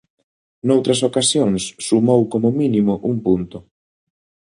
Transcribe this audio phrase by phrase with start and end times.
[0.67, 3.57] Noutras ocasións sumou como mínimo un punto.